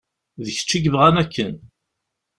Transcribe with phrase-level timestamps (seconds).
[0.45, 1.55] D kečč i yebɣan akken.